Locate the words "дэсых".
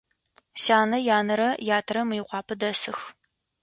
2.61-2.97